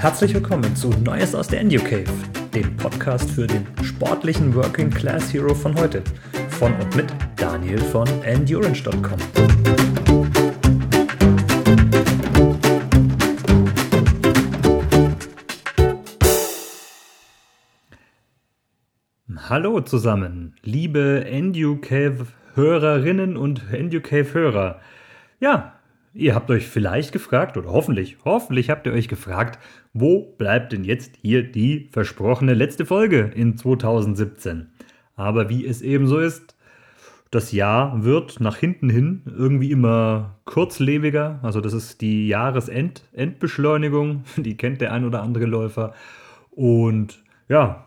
[0.00, 2.10] herzlich willkommen zu Neues aus der EnduCave,
[2.54, 6.02] dem Podcast für den sportlichen Working Class Hero von heute.
[6.48, 9.18] Von und mit Daniel von Endurance.com.
[19.50, 24.80] Hallo zusammen, liebe EnduCave-Hörerinnen und EnduCave-Hörer.
[25.40, 25.74] Ja,
[26.12, 29.60] Ihr habt euch vielleicht gefragt, oder hoffentlich, hoffentlich habt ihr euch gefragt,
[29.92, 34.70] wo bleibt denn jetzt hier die versprochene letzte Folge in 2017?
[35.14, 36.56] Aber wie es eben so ist,
[37.30, 41.38] das Jahr wird nach hinten hin irgendwie immer kurzlebiger.
[41.42, 45.94] Also das ist die Jahresendbeschleunigung, die kennt der ein oder andere Läufer.
[46.50, 47.84] Und ja,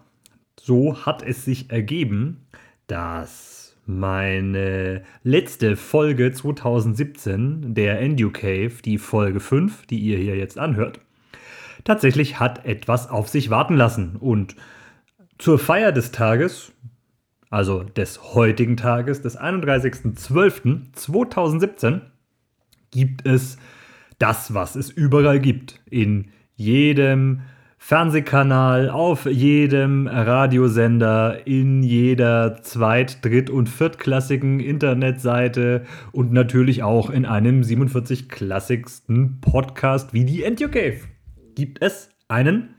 [0.57, 2.45] so hat es sich ergeben,
[2.87, 3.52] dass
[3.85, 11.01] meine letzte Folge 2017, der EnduCave, die Folge 5, die ihr hier jetzt anhört,
[11.83, 14.15] tatsächlich hat etwas auf sich warten lassen.
[14.15, 14.55] Und
[15.37, 16.71] zur Feier des Tages,
[17.49, 22.01] also des heutigen Tages, des 31.12.2017,
[22.91, 23.57] gibt es
[24.19, 25.81] das, was es überall gibt.
[25.89, 27.41] In jedem
[27.85, 37.25] Fernsehkanal, auf jedem Radiosender, in jeder zweit-, dritt- und viertklassigen Internetseite und natürlich auch in
[37.25, 41.01] einem 47 klassigsten Podcast wie die EnduCave
[41.55, 42.75] gibt es einen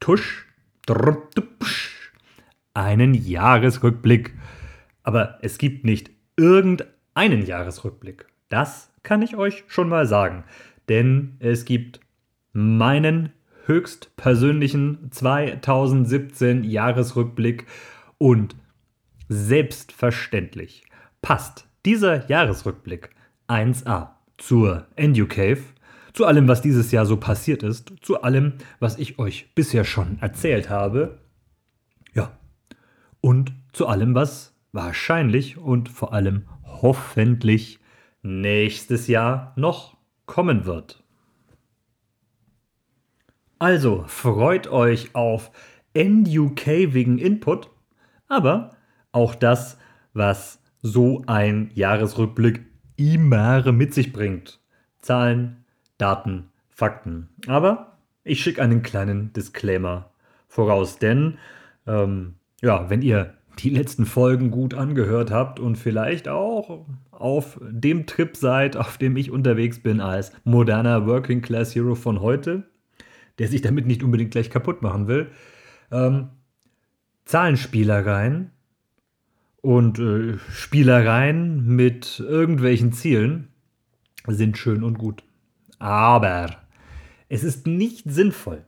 [0.00, 0.46] Tusch,
[2.72, 4.32] einen Jahresrückblick.
[5.02, 8.24] Aber es gibt nicht irgendeinen Jahresrückblick.
[8.48, 10.44] Das kann ich euch schon mal sagen.
[10.88, 12.00] Denn es gibt
[12.54, 13.32] meinen
[13.66, 17.66] höchstpersönlichen 2017 Jahresrückblick
[18.18, 18.56] und
[19.28, 20.84] selbstverständlich
[21.22, 23.10] passt dieser Jahresrückblick
[23.48, 25.62] 1a zur EnduCave,
[26.12, 30.18] zu allem, was dieses Jahr so passiert ist, zu allem, was ich euch bisher schon
[30.20, 31.20] erzählt habe.
[32.12, 32.36] Ja,
[33.20, 37.78] und zu allem, was wahrscheinlich und vor allem hoffentlich
[38.22, 41.01] nächstes Jahr noch kommen wird.
[43.62, 45.52] Also freut euch auf
[45.94, 47.70] NUK-wigen Input,
[48.26, 48.70] aber
[49.12, 49.78] auch das,
[50.14, 52.62] was so ein Jahresrückblick
[52.96, 54.58] immer mit sich bringt.
[54.98, 55.64] Zahlen,
[55.96, 57.28] Daten, Fakten.
[57.46, 60.10] Aber ich schicke einen kleinen Disclaimer
[60.48, 61.38] voraus, denn
[61.86, 68.06] ähm, ja, wenn ihr die letzten Folgen gut angehört habt und vielleicht auch auf dem
[68.06, 72.64] Trip seid, auf dem ich unterwegs bin als moderner Working Class Hero von heute,
[73.42, 75.32] der sich damit nicht unbedingt gleich kaputt machen will.
[75.90, 76.28] Ähm,
[77.24, 78.52] Zahlenspielereien
[79.60, 83.48] und äh, Spielereien mit irgendwelchen Zielen
[84.28, 85.24] sind schön und gut.
[85.80, 86.54] Aber
[87.28, 88.64] es ist nicht sinnvoll.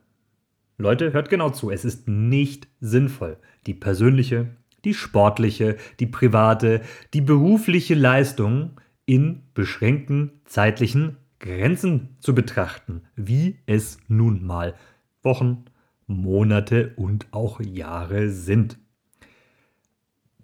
[0.77, 1.71] Leute, hört genau zu.
[1.71, 3.37] Es ist nicht sinnvoll,
[3.69, 6.81] die persönliche, die sportliche, die private,
[7.13, 14.75] die berufliche Leistung in beschränkten zeitlichen Grenzen zu betrachten, wie es nun mal
[15.23, 15.67] Wochen,
[16.07, 18.79] Monate und auch Jahre sind.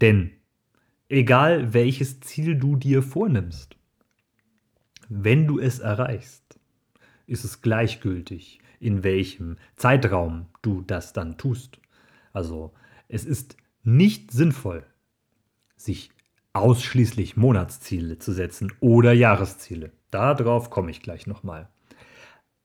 [0.02, 0.30] Denn
[1.08, 3.76] egal welches Ziel du dir vornimmst,
[5.08, 6.60] wenn du es erreichst,
[7.26, 11.80] ist es gleichgültig, in welchem Zeitraum du das dann tust.
[12.34, 12.74] Also
[13.08, 14.84] es ist nicht sinnvoll,
[15.76, 16.10] sich
[16.52, 19.92] ausschließlich Monatsziele zu setzen oder Jahresziele.
[20.10, 21.68] Darauf komme ich gleich nochmal.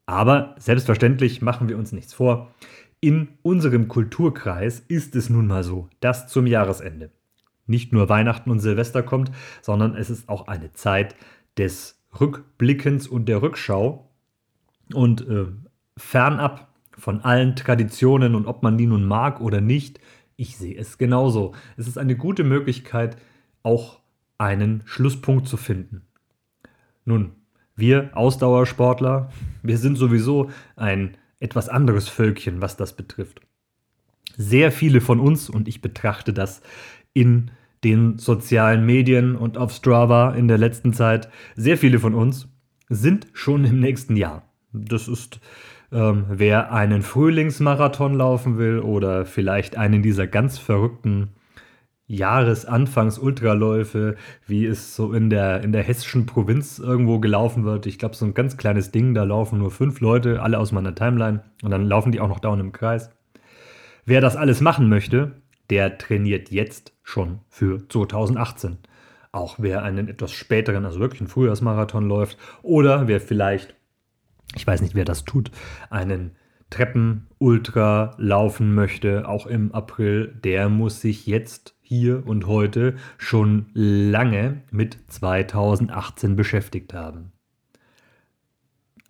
[0.05, 2.53] Aber selbstverständlich machen wir uns nichts vor.
[2.99, 7.11] In unserem Kulturkreis ist es nun mal so, dass zum Jahresende
[7.67, 9.31] nicht nur Weihnachten und Silvester kommt,
[9.61, 11.15] sondern es ist auch eine Zeit
[11.57, 14.09] des Rückblickens und der Rückschau.
[14.93, 15.45] Und äh,
[15.97, 16.67] fernab
[16.97, 19.99] von allen Traditionen und ob man die nun mag oder nicht,
[20.35, 21.53] ich sehe es genauso.
[21.77, 23.17] Es ist eine gute Möglichkeit,
[23.65, 23.99] auch
[24.37, 26.01] einen Schlusspunkt zu finden.
[27.03, 27.31] Nun,
[27.75, 29.31] wir Ausdauersportler,
[29.63, 33.41] wir sind sowieso ein etwas anderes Völkchen, was das betrifft.
[34.37, 36.61] Sehr viele von uns, und ich betrachte das
[37.13, 37.51] in
[37.83, 42.47] den sozialen Medien und auf Strava in der letzten Zeit, sehr viele von uns
[42.89, 44.43] sind schon im nächsten Jahr.
[44.73, 45.39] Das ist,
[45.91, 51.29] ähm, wer einen Frühlingsmarathon laufen will oder vielleicht einen dieser ganz verrückten
[52.07, 54.15] Jahresanfangs-Ultraläufe,
[54.45, 57.85] wie es so in der, in der hessischen Provinz irgendwo gelaufen wird.
[57.85, 60.95] Ich glaube, so ein ganz kleines Ding, da laufen nur fünf Leute, alle aus meiner
[60.95, 63.11] Timeline und dann laufen die auch noch dauernd im Kreis.
[64.05, 68.77] Wer das alles machen möchte, der trainiert jetzt schon für 2018.
[69.31, 73.75] Auch wer einen etwas späteren, also wirklich einen Frühjahrsmarathon läuft oder wer vielleicht
[74.55, 75.51] ich weiß nicht, wer das tut,
[75.89, 76.31] einen
[76.69, 84.61] Treppen-Ultra laufen möchte, auch im April, der muss sich jetzt hier und heute schon lange
[84.71, 87.31] mit 2018 beschäftigt haben.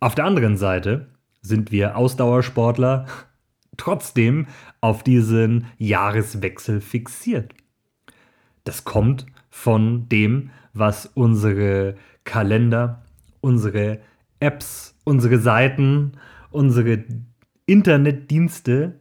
[0.01, 1.07] Auf der anderen Seite
[1.41, 3.05] sind wir Ausdauersportler
[3.77, 4.47] trotzdem
[4.81, 7.53] auf diesen Jahreswechsel fixiert.
[8.65, 11.95] Das kommt von dem, was unsere
[12.25, 13.05] Kalender,
[13.39, 14.01] unsere
[14.39, 16.13] Apps, unsere Seiten,
[16.51, 17.05] unsere
[17.65, 18.99] Internetdienste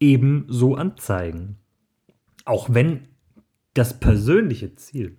[0.00, 1.56] eben so anzeigen.
[2.44, 3.08] Auch wenn
[3.78, 5.16] das persönliche Ziel,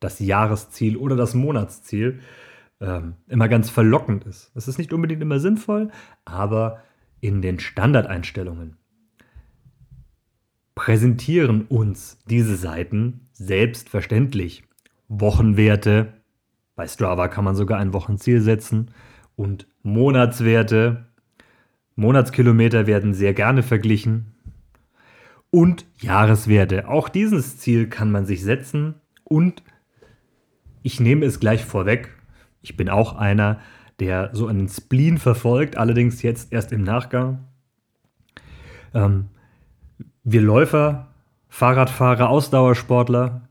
[0.00, 2.20] das Jahresziel oder das Monatsziel
[2.80, 4.52] ähm, immer ganz verlockend ist.
[4.54, 5.90] Es ist nicht unbedingt immer sinnvoll,
[6.24, 6.82] aber
[7.20, 8.76] in den Standardeinstellungen
[10.74, 14.62] präsentieren uns diese Seiten selbstverständlich
[15.08, 16.12] Wochenwerte.
[16.76, 18.92] Bei Strava kann man sogar ein Wochenziel setzen
[19.34, 21.06] und Monatswerte.
[21.96, 24.34] Monatskilometer werden sehr gerne verglichen.
[25.50, 26.88] Und Jahreswerte.
[26.88, 28.94] Auch dieses Ziel kann man sich setzen.
[29.24, 29.62] Und
[30.82, 32.10] ich nehme es gleich vorweg.
[32.62, 33.60] Ich bin auch einer,
[34.00, 37.44] der so einen Spleen verfolgt, allerdings jetzt erst im Nachgang.
[38.94, 39.26] Ähm,
[40.24, 41.08] wir Läufer,
[41.48, 43.48] Fahrradfahrer, Ausdauersportler,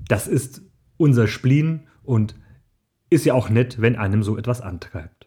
[0.08, 0.62] das ist
[0.96, 2.36] unser Spleen und
[3.10, 5.26] ist ja auch nett, wenn einem so etwas antreibt.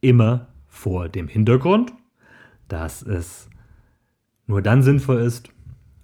[0.00, 1.92] Immer vor dem Hintergrund,
[2.68, 3.48] dass es
[4.46, 5.50] nur dann sinnvoll ist,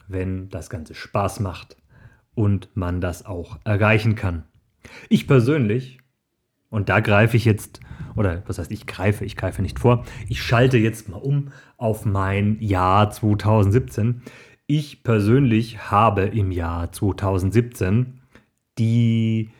[0.07, 1.77] wenn das Ganze Spaß macht
[2.35, 4.45] und man das auch erreichen kann.
[5.09, 5.99] Ich persönlich,
[6.71, 7.81] und da greife ich jetzt
[8.19, 12.05] oder was heißt ich greife, ich greife nicht vor, ich schalte jetzt mal um auf
[12.05, 14.23] mein Jahr 2017.
[14.67, 18.21] Ich persönlich habe im Jahr 2017
[18.79, 19.51] die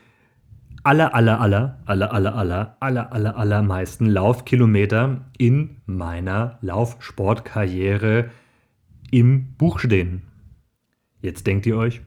[0.83, 8.29] aller, aller, aller, aller, aller, aller, aller, aller, allermeisten Laufkilometer in meiner Laufsportkarriere
[9.11, 10.23] im Buch stehen.
[11.21, 12.01] Jetzt denkt ihr euch,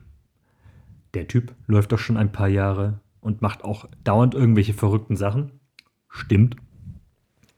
[1.13, 5.51] der Typ läuft doch schon ein paar Jahre und macht auch dauernd irgendwelche verrückten Sachen.
[6.09, 6.57] Stimmt.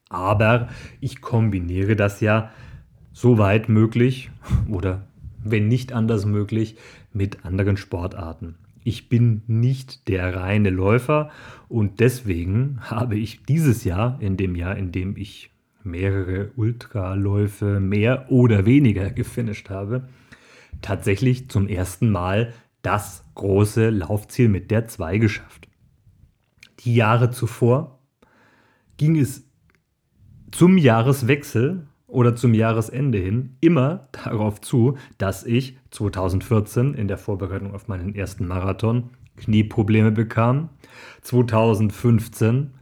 [0.09, 0.69] Aber
[1.00, 2.51] ich kombiniere das ja
[3.12, 4.30] so weit möglich
[4.69, 5.07] oder
[5.44, 6.77] wenn nicht anders möglich
[7.13, 8.56] mit anderen Sportarten.
[8.83, 11.31] Ich bin nicht der reine Läufer
[11.68, 15.51] und deswegen habe ich dieses Jahr, in dem Jahr, in dem ich
[15.85, 20.07] mehrere Ultraläufe mehr oder weniger gefinisht habe,
[20.81, 25.67] tatsächlich zum ersten Mal das große Laufziel mit der 2 geschafft.
[26.79, 27.99] Die Jahre zuvor
[28.97, 29.49] ging es
[30.51, 37.74] zum Jahreswechsel oder zum Jahresende hin immer darauf zu, dass ich 2014 in der Vorbereitung
[37.74, 40.69] auf meinen ersten Marathon Knieprobleme bekam,
[41.21, 42.75] 2015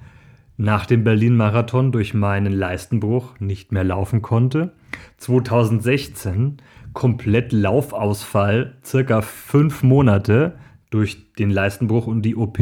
[0.58, 4.74] nach dem Berlin-Marathon durch meinen Leistenbruch nicht mehr laufen konnte,
[5.18, 6.58] 2016
[6.94, 10.58] komplett Laufausfall, circa fünf Monate
[10.90, 12.60] durch den Leistenbruch und die OP.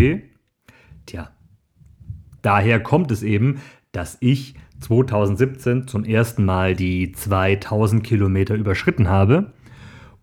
[1.05, 1.31] Tja,
[2.41, 9.53] Daher kommt es eben, dass ich 2017 zum ersten Mal die 2000 Kilometer überschritten habe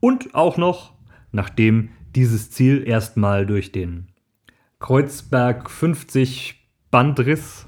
[0.00, 0.94] und auch noch,
[1.30, 4.08] nachdem dieses Ziel erstmal durch den
[4.80, 6.57] Kreuzberg 50
[6.90, 7.66] Bandriss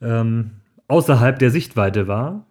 [0.00, 0.52] ähm,
[0.88, 2.46] außerhalb der Sichtweite war,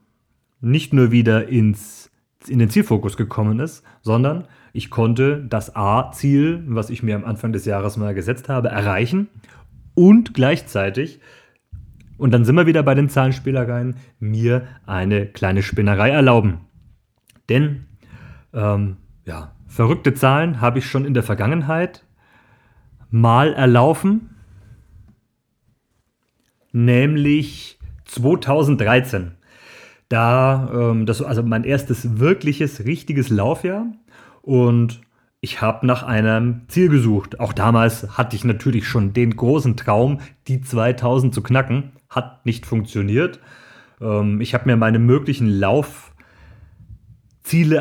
[0.62, 2.12] nicht nur wieder ins,
[2.48, 7.54] in den Zielfokus gekommen ist, sondern ich konnte das A-Ziel, was ich mir am Anfang
[7.54, 9.30] des Jahres mal gesetzt habe, erreichen
[9.94, 11.20] und gleichzeitig,
[12.18, 16.62] und dann sind wir wieder bei den Zahlenspielereien, mir eine kleine Spinnerei erlauben.
[17.50, 17.86] Denn,
[18.54, 22.06] ähm, ja, verrückte Zahlen habe ich schon in der Vergangenheit
[23.10, 24.33] mal erlaufen,
[26.74, 29.32] nämlich 2013.
[30.10, 33.86] Da, ähm, das war also mein erstes wirkliches, richtiges Laufjahr.
[34.42, 35.00] Und
[35.40, 37.40] ich habe nach einem Ziel gesucht.
[37.40, 41.94] Auch damals hatte ich natürlich schon den großen Traum, die 2000 zu knacken.
[42.10, 43.40] Hat nicht funktioniert.
[44.02, 46.12] Ähm, ich habe mir meine möglichen Laufziele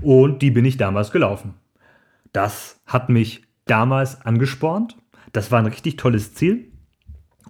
[0.00, 1.54] Und die bin ich damals gelaufen.
[2.32, 4.96] Das hat mich damals angespornt.
[5.32, 6.71] Das war ein richtig tolles Ziel.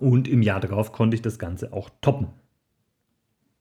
[0.02, 2.26] Und im Jahr darauf konnte ich das Ganze auch toppen.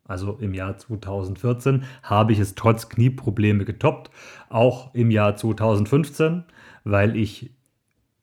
[0.05, 4.09] Also im Jahr 2014 habe ich es trotz Knieprobleme getoppt.
[4.49, 6.43] Auch im Jahr 2015,
[6.83, 7.51] weil ich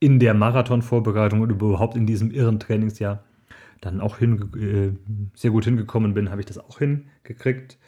[0.01, 3.23] in der Marathonvorbereitung und überhaupt in diesem irren Trainingsjahr
[3.81, 4.91] dann auch äh,
[5.35, 7.79] sehr gut hingekommen bin, habe ich das auch hingekriegt,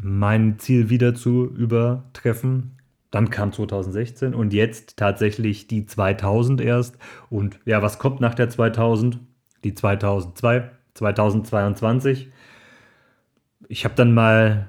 [0.00, 2.78] mein Ziel wieder zu übertreffen.
[3.10, 6.98] Dann kam 2016 und jetzt tatsächlich die 2000 erst.
[7.30, 9.20] Und ja, was kommt nach der 2000?
[9.66, 12.30] Die 2002, 2022.
[13.66, 14.68] Ich habe dann mal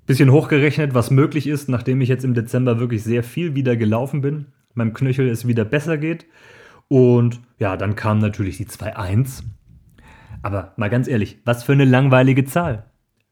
[0.00, 3.76] ein bisschen hochgerechnet, was möglich ist, nachdem ich jetzt im Dezember wirklich sehr viel wieder
[3.76, 4.46] gelaufen bin.
[4.72, 6.24] Meinem Knöchel es wieder besser geht.
[6.88, 9.42] Und ja, dann kam natürlich die 2.1.
[10.40, 12.86] Aber mal ganz ehrlich, was für eine langweilige Zahl.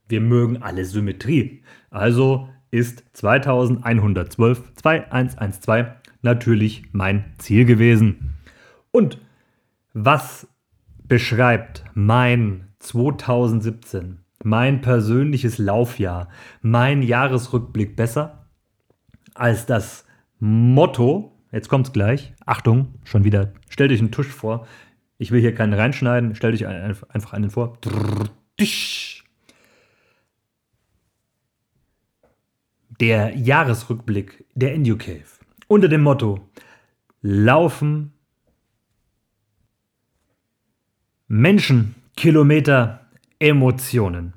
[0.06, 1.62] Wir mögen alle Symmetrie.
[1.88, 5.86] Also ist 2112 2112
[6.20, 8.34] natürlich mein Ziel gewesen.
[8.90, 9.18] Und
[9.98, 10.46] was
[11.02, 16.28] beschreibt mein 2017, mein persönliches Laufjahr,
[16.62, 18.46] mein Jahresrückblick besser
[19.34, 20.04] als das
[20.38, 22.34] Motto Jetzt kommt's gleich.
[22.44, 23.54] Achtung, schon wieder.
[23.70, 24.66] Stell dich einen Tusch vor.
[25.16, 26.34] Ich will hier keinen reinschneiden.
[26.34, 27.78] Stell dich einfach einen vor.
[33.00, 35.24] Der Jahresrückblick der Indio Cave.
[35.66, 36.46] Unter dem Motto
[37.22, 38.12] Laufen,
[41.28, 43.00] Menschen, Kilometer,
[43.38, 44.32] Emotionen.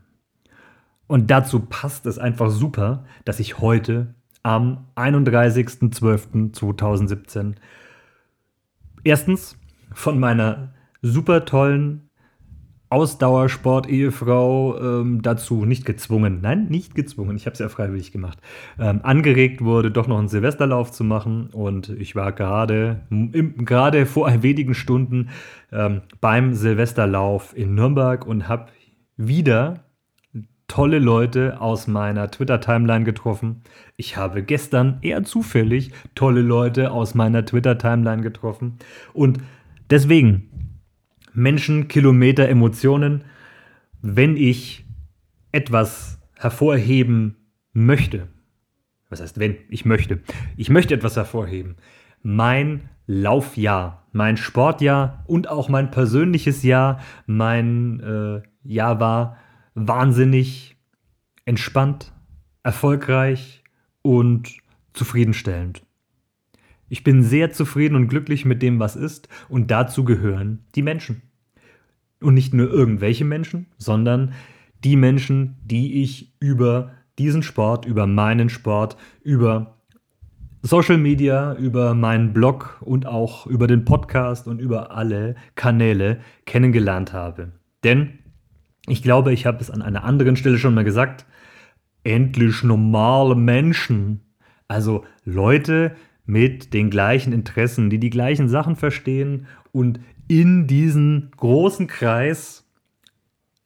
[1.08, 7.56] Und dazu passt es einfach super, dass ich heute am 31.12.2017
[9.04, 9.58] erstens
[9.94, 12.09] von meiner super tollen
[12.90, 18.40] Ausdauersport-Ehefrau ähm, dazu nicht gezwungen, nein, nicht gezwungen, ich habe es ja freiwillig gemacht,
[18.80, 21.50] ähm, angeregt wurde, doch noch einen Silvesterlauf zu machen.
[21.52, 25.30] Und ich war gerade, gerade vor wenigen Stunden
[25.72, 28.68] ähm, beim Silvesterlauf in Nürnberg und habe
[29.18, 29.84] wieder
[30.70, 33.64] tolle Leute aus meiner Twitter-Timeline getroffen.
[33.98, 38.78] Ich habe gestern eher zufällig tolle Leute aus meiner Twitter-Timeline getroffen.
[39.14, 39.40] Und
[39.90, 40.69] deswegen,
[41.34, 43.24] Menschen, Kilometer, Emotionen,
[44.02, 44.86] wenn ich
[45.52, 47.36] etwas hervorheben
[47.74, 48.28] möchte,
[49.10, 49.58] was heißt wenn?
[49.70, 50.20] Ich möchte.
[50.56, 51.78] Ich möchte etwas hervorheben.
[52.22, 59.38] Mein Laufjahr, mein Sportjahr und auch mein persönliches Jahr, mein äh, Jahr war
[59.74, 60.78] wahnsinnig
[61.46, 62.14] entspannt,
[62.62, 63.64] erfolgreich
[64.04, 64.58] und
[64.94, 65.84] zufriedenstellend.
[66.90, 71.22] Ich bin sehr zufrieden und glücklich mit dem, was ist, und dazu gehören die Menschen.
[72.20, 74.34] Und nicht nur irgendwelche Menschen, sondern
[74.84, 79.78] die Menschen, die ich über diesen Sport, über meinen Sport, über
[80.62, 87.14] Social Media, über meinen Blog und auch über den Podcast und über alle Kanäle kennengelernt
[87.14, 87.54] habe.
[87.84, 88.20] Denn
[88.88, 91.26] ich glaube, ich habe es an einer anderen Stelle schon mal gesagt.
[92.04, 94.22] Endlich normale Menschen.
[94.68, 95.96] Also Leute
[96.30, 102.70] mit den gleichen Interessen, die die gleichen Sachen verstehen und in diesen großen Kreis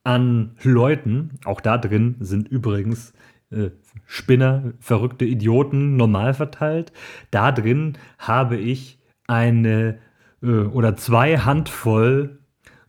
[0.05, 3.11] an Leuten, auch da drin sind übrigens
[3.51, 3.71] äh,
[4.05, 6.93] Spinner, verrückte Idioten normal verteilt,
[7.31, 9.99] da drin habe ich eine
[10.41, 12.39] äh, oder zwei Handvoll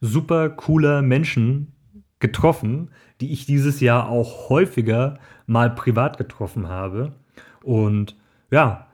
[0.00, 1.72] super cooler Menschen
[2.20, 7.16] getroffen, die ich dieses Jahr auch häufiger mal privat getroffen habe.
[7.64, 8.16] Und
[8.52, 8.86] ja,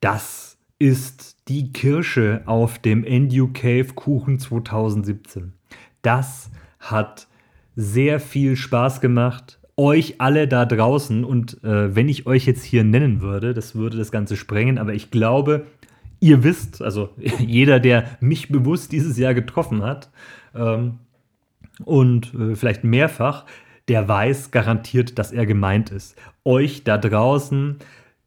[0.00, 5.52] das ist die Kirsche auf dem Endu Cave Kuchen 2017.
[6.02, 7.28] Das hat
[7.74, 9.58] sehr viel Spaß gemacht.
[9.76, 13.98] Euch alle da draußen und äh, wenn ich euch jetzt hier nennen würde, das würde
[13.98, 15.66] das Ganze sprengen, aber ich glaube,
[16.20, 20.10] ihr wisst, also jeder, der mich bewusst dieses Jahr getroffen hat,
[20.54, 20.98] ähm,
[21.84, 23.44] und äh, vielleicht mehrfach,
[23.88, 26.16] der weiß garantiert, dass er gemeint ist.
[26.44, 27.76] Euch da draußen,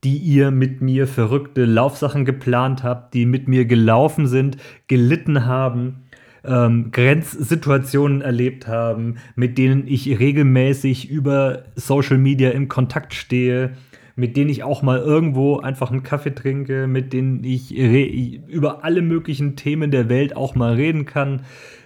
[0.04, 6.06] die ihr mit mir verrückte Laufsachen geplant habt, die mit mir gelaufen sind, gelitten haben,
[6.46, 13.72] ähm, Grenzsituationen erlebt haben, mit denen ich regelmäßig über Social Media im Kontakt stehe,
[14.20, 19.02] mit denen ich auch mal irgendwo einfach einen Kaffee trinke, mit denen ich über alle
[19.02, 21.44] möglichen Themen der Welt auch mal reden kann,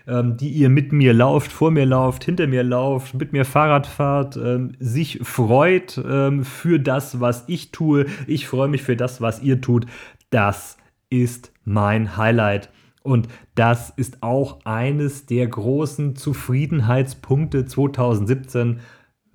[0.07, 3.85] ähm, die ihr mit mir lauft, vor mir lauft, hinter mir lauft, mit mir Fahrrad
[3.85, 8.07] fahrt, ähm, sich freut ähm, für das, was ich tue.
[8.25, 9.85] Ich freue mich für das, was ihr tut.
[10.31, 10.77] Das
[11.09, 12.69] ist mein Highlight.
[13.03, 18.79] Und das ist auch eines der großen Zufriedenheitspunkte 2017.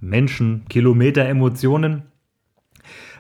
[0.00, 2.02] Menschen, Kilometer, Emotionen,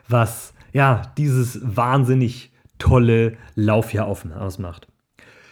[0.08, 4.88] was ja dieses wahnsinnig tolle Laufjahr ausmacht.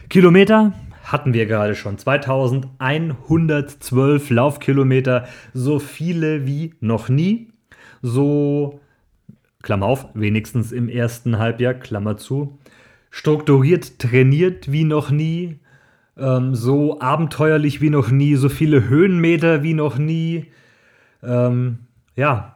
[0.09, 0.73] Kilometer
[1.05, 1.99] hatten wir gerade schon.
[1.99, 7.49] 2112 Laufkilometer, so viele wie noch nie.
[8.03, 8.81] So,
[9.63, 12.59] Klammer auf, wenigstens im ersten Halbjahr, Klammer zu
[13.17, 15.59] strukturiert trainiert wie noch nie,
[16.19, 20.53] ähm, so abenteuerlich wie noch nie, so viele Höhenmeter wie noch nie.
[21.23, 21.79] Ähm,
[22.15, 22.56] ja,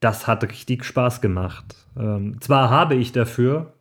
[0.00, 1.76] das hat richtig Spaß gemacht.
[1.98, 3.74] Ähm, zwar habe ich dafür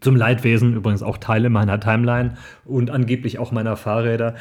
[0.00, 4.36] zum Leidwesen übrigens auch Teile meiner Timeline und angeblich auch meiner Fahrräder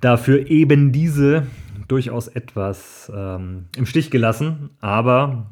[0.00, 1.46] dafür eben diese
[1.88, 5.46] durchaus etwas ähm, im Stich gelassen, aber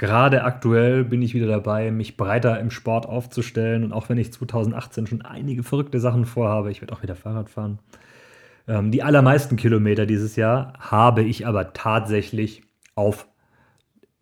[0.00, 3.84] Gerade aktuell bin ich wieder dabei, mich breiter im Sport aufzustellen.
[3.84, 7.50] Und auch wenn ich 2018 schon einige verrückte Sachen vorhabe, ich werde auch wieder Fahrrad
[7.50, 7.80] fahren.
[8.66, 12.62] Ähm, die allermeisten Kilometer dieses Jahr habe ich aber tatsächlich
[12.94, 13.26] auf,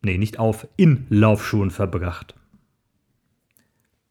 [0.02, 2.34] nee, nicht auf, in Laufschuhen verbracht.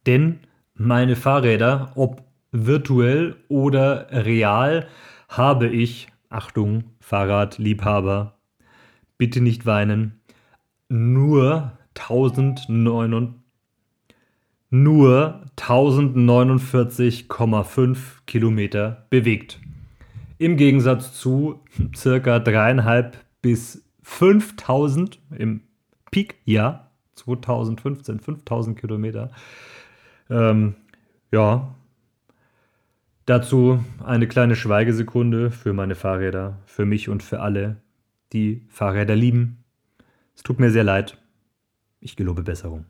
[0.05, 0.39] Denn
[0.73, 4.87] meine Fahrräder, ob virtuell oder real,
[5.27, 8.37] habe ich, Achtung, Fahrradliebhaber,
[9.17, 10.19] bitte nicht weinen,
[10.89, 13.35] nur 1009
[14.69, 19.61] nur 1049,5 Kilometer bewegt.
[20.37, 21.61] Im Gegensatz zu
[21.95, 25.61] circa dreieinhalb bis 5000 im
[26.11, 29.31] Peak-Jahr 2015, 5000 Kilometer.
[30.29, 30.75] Ähm,
[31.31, 31.75] ja,
[33.25, 37.77] dazu eine kleine Schweigesekunde für meine Fahrräder, für mich und für alle,
[38.33, 39.63] die Fahrräder lieben
[40.37, 41.17] es tut mir sehr leid.
[41.99, 42.85] Ich gelobe Besserung.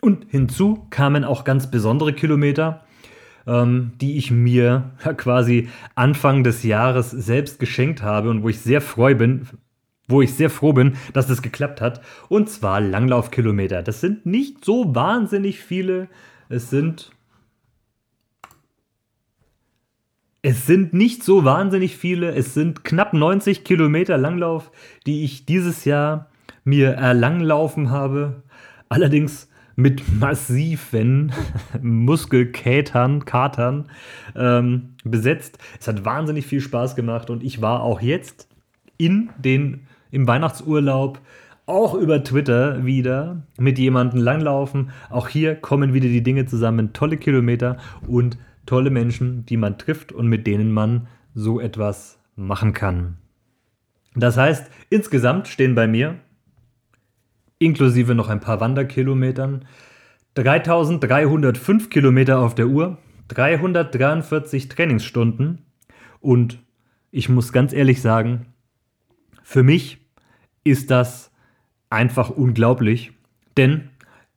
[0.00, 2.84] Und hinzu kamen auch ganz besondere Kilometer,
[3.46, 8.80] ähm, die ich mir quasi Anfang des Jahres selbst geschenkt habe und wo ich sehr
[8.80, 9.48] froh bin,
[10.08, 12.02] wo ich sehr froh bin, dass das geklappt hat.
[12.28, 13.82] Und zwar Langlaufkilometer.
[13.82, 16.08] Das sind nicht so wahnsinnig viele.
[16.48, 17.12] Es sind
[20.44, 22.34] Es sind nicht so wahnsinnig viele.
[22.34, 24.72] Es sind knapp 90 Kilometer Langlauf,
[25.06, 26.30] die ich dieses Jahr
[26.64, 28.42] mir erlanglaufen habe.
[28.88, 31.32] Allerdings mit massiven
[31.80, 33.88] Muskelkätern, Katern
[34.34, 35.58] ähm, besetzt.
[35.80, 38.48] Es hat wahnsinnig viel Spaß gemacht und ich war auch jetzt
[38.98, 41.20] in den, im Weihnachtsurlaub
[41.66, 44.90] auch über Twitter wieder mit jemandem langlaufen.
[45.10, 46.92] Auch hier kommen wieder die Dinge zusammen.
[46.92, 52.72] Tolle Kilometer und tolle Menschen, die man trifft und mit denen man so etwas machen
[52.72, 53.16] kann.
[54.14, 56.16] Das heißt, insgesamt stehen bei mir,
[57.58, 59.64] inklusive noch ein paar Wanderkilometern,
[60.34, 62.98] 3305 Kilometer auf der Uhr,
[63.28, 65.62] 343 Trainingsstunden
[66.20, 66.58] und
[67.10, 68.46] ich muss ganz ehrlich sagen,
[69.42, 70.01] für mich
[70.64, 71.30] ist das
[71.90, 73.12] einfach unglaublich,
[73.56, 73.90] denn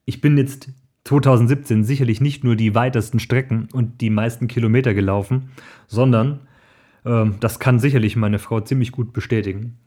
[0.05, 0.69] ich bin jetzt
[1.05, 5.51] 2017 sicherlich nicht nur die weitesten Strecken und die meisten Kilometer gelaufen,
[5.87, 6.41] sondern,
[7.03, 9.77] äh, das kann sicherlich meine Frau ziemlich gut bestätigen,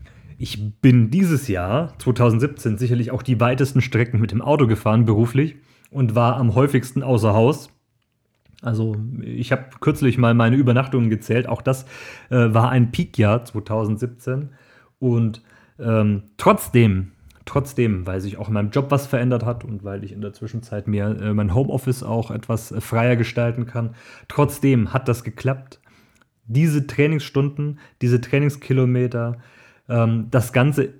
[0.40, 5.56] ich bin dieses Jahr, 2017, sicherlich auch die weitesten Strecken mit dem Auto gefahren, beruflich,
[5.90, 7.70] und war am häufigsten außer Haus.
[8.62, 11.84] Also ich habe kürzlich mal meine Übernachtungen gezählt, auch das
[12.30, 14.50] äh, war ein Peakjahr 2017.
[15.00, 15.42] Und
[15.78, 17.12] ähm, trotzdem
[17.48, 20.34] Trotzdem, weil sich auch in meinem Job was verändert hat und weil ich in der
[20.34, 23.94] Zwischenzeit mir äh, mein Homeoffice auch etwas äh, freier gestalten kann,
[24.28, 25.80] trotzdem hat das geklappt.
[26.44, 29.38] Diese Trainingsstunden, diese Trainingskilometer,
[29.88, 30.90] ähm, das Ganze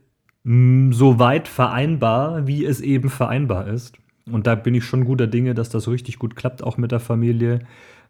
[0.44, 3.98] mh, so weit vereinbar, wie es eben vereinbar ist.
[4.32, 7.00] Und da bin ich schon guter Dinge, dass das richtig gut klappt, auch mit der
[7.00, 7.58] Familie,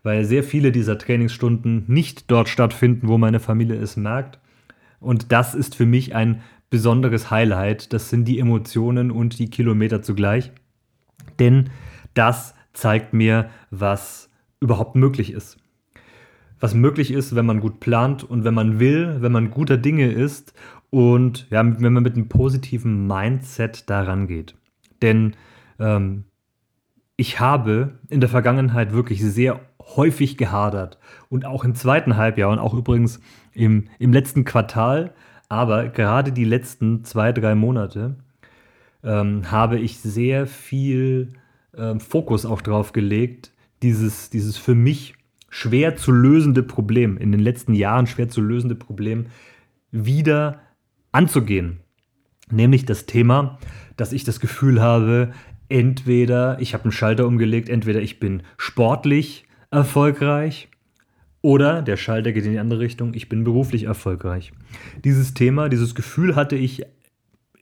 [0.04, 4.38] weil sehr viele dieser Trainingsstunden nicht dort stattfinden, wo meine Familie es merkt.
[5.00, 7.92] Und das ist für mich ein besonderes Highlight.
[7.92, 10.52] Das sind die Emotionen und die Kilometer zugleich.
[11.38, 11.70] Denn
[12.14, 15.58] das zeigt mir, was überhaupt möglich ist.
[16.60, 20.10] Was möglich ist, wenn man gut plant und wenn man will, wenn man guter Dinge
[20.10, 20.52] ist
[20.90, 24.56] und ja, wenn man mit einem positiven Mindset daran geht.
[25.00, 25.36] Denn
[25.78, 26.24] ähm,
[27.16, 32.58] ich habe in der Vergangenheit wirklich sehr häufig gehadert und auch im zweiten Halbjahr und
[32.58, 33.20] auch übrigens
[33.52, 35.12] im, im letzten Quartal
[35.48, 38.16] Aber gerade die letzten zwei, drei Monate
[39.02, 41.32] ähm, habe ich sehr viel
[41.76, 45.14] ähm, Fokus auch drauf gelegt, dieses, dieses für mich
[45.48, 49.26] schwer zu lösende Problem, in den letzten Jahren schwer zu lösende Problem
[49.90, 50.60] wieder
[51.12, 51.80] anzugehen.
[52.50, 53.58] Nämlich das Thema,
[53.96, 55.32] dass ich das Gefühl habe,
[55.68, 60.68] entweder ich habe einen Schalter umgelegt, entweder ich bin sportlich erfolgreich
[61.40, 64.52] oder der Schalter geht in die andere Richtung, ich bin beruflich erfolgreich.
[65.04, 66.84] Dieses Thema, dieses Gefühl hatte ich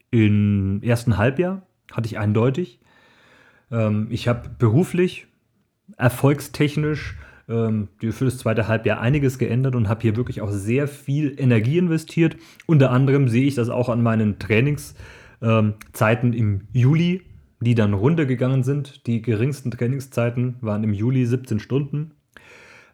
[0.09, 2.79] im ersten Halbjahr, hatte ich eindeutig.
[3.71, 5.27] Ähm, ich habe beruflich,
[5.97, 7.15] erfolgstechnisch
[7.49, 11.77] ähm, für das zweite Halbjahr einiges geändert und habe hier wirklich auch sehr viel Energie
[11.77, 12.35] investiert.
[12.65, 17.21] Unter anderem sehe ich das auch an meinen Trainingszeiten ähm, im Juli,
[17.59, 19.07] die dann runtergegangen sind.
[19.07, 22.11] Die geringsten Trainingszeiten waren im Juli 17 Stunden.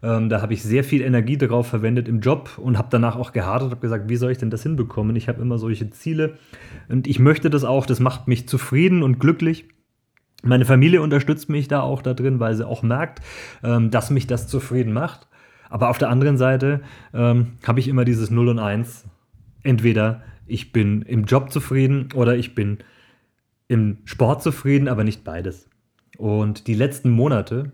[0.03, 3.31] Ähm, da habe ich sehr viel Energie darauf verwendet im Job und habe danach auch
[3.31, 5.15] gehadert, habe gesagt, wie soll ich denn das hinbekommen?
[5.15, 6.37] Ich habe immer solche Ziele
[6.89, 9.65] und ich möchte das auch, das macht mich zufrieden und glücklich.
[10.43, 13.21] Meine Familie unterstützt mich da auch da drin, weil sie auch merkt,
[13.63, 15.29] ähm, dass mich das zufrieden macht.
[15.69, 16.81] Aber auf der anderen Seite
[17.13, 19.05] ähm, habe ich immer dieses 0 und 1.
[19.63, 22.79] Entweder ich bin im Job zufrieden oder ich bin
[23.69, 25.69] im Sport zufrieden, aber nicht beides.
[26.17, 27.71] Und die letzten Monate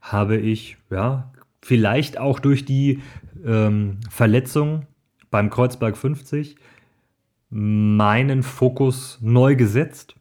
[0.00, 1.30] habe ich, ja,
[1.62, 3.00] vielleicht auch durch die
[3.44, 4.86] ähm, Verletzung
[5.30, 6.56] beim Kreuzberg 50
[7.50, 10.16] meinen Fokus neu gesetzt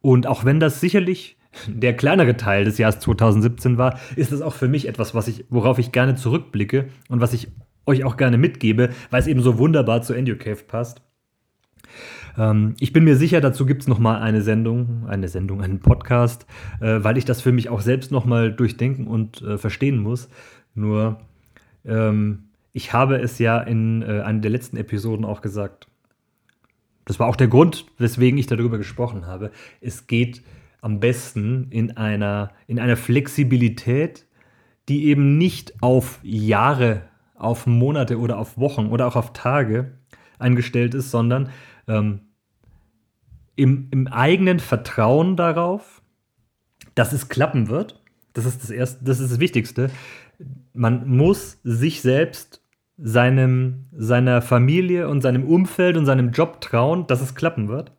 [0.00, 4.54] und auch wenn das sicherlich der kleinere Teil des Jahres 2017 war, ist es auch
[4.54, 7.48] für mich etwas, was ich, worauf ich gerne zurückblicke und was ich
[7.86, 11.02] euch auch gerne mitgebe, weil es eben so wunderbar zu EnduCave passt.
[12.36, 16.46] Ähm, ich bin mir sicher, dazu gibt es nochmal eine Sendung, eine Sendung, einen Podcast,
[16.80, 20.28] äh, weil ich das für mich auch selbst nochmal durchdenken und äh, verstehen muss.
[20.76, 21.20] Nur,
[21.84, 25.88] ähm, ich habe es ja in äh, einer der letzten Episoden auch gesagt.
[27.06, 29.50] Das war auch der Grund, weswegen ich darüber gesprochen habe.
[29.80, 30.42] Es geht
[30.80, 34.26] am besten in einer, in einer Flexibilität,
[34.88, 37.02] die eben nicht auf Jahre,
[37.34, 39.92] auf Monate oder auf Wochen oder auch auf Tage
[40.38, 41.50] eingestellt ist, sondern
[41.88, 42.20] ähm,
[43.56, 46.02] im, im eigenen Vertrauen darauf,
[46.94, 48.00] dass es klappen wird.
[48.32, 49.90] Das ist das erste, das ist das Wichtigste.
[50.72, 52.62] Man muss sich selbst
[52.98, 57.92] seinem, seiner Familie und seinem Umfeld und seinem Job trauen, dass es klappen wird.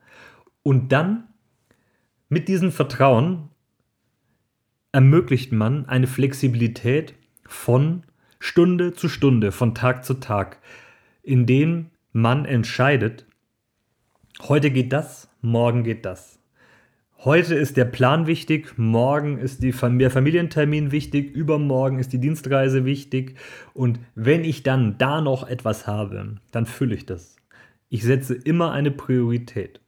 [0.63, 1.26] Und dann
[2.30, 3.50] mit diesem Vertrauen
[4.91, 7.13] ermöglicht man eine Flexibilität
[7.45, 8.04] von
[8.39, 10.60] Stunde zu Stunde, von Tag zu Tag,
[11.23, 13.26] indem man entscheidet,
[14.41, 16.37] heute geht das, morgen geht das.
[17.23, 22.86] Heute ist der Plan wichtig, morgen ist die, der Familientermin wichtig, übermorgen ist die Dienstreise
[22.86, 23.39] wichtig.
[23.73, 27.36] Und wenn ich dann da noch etwas habe, dann fülle ich das.
[27.89, 29.82] Ich setze immer eine Priorität.